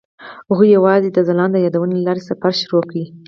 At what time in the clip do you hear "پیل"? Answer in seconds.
2.69-2.81